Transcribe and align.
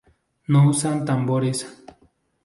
No 0.47 0.63
usan 0.67 1.05
tambores. 1.05 1.59